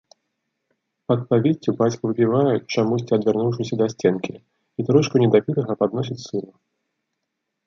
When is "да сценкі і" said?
3.83-4.81